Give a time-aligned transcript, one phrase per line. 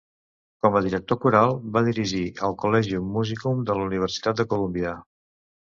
[0.65, 4.99] Com a director coral va dirigir el Collegium Musicum de la Universitat de Colúmbia.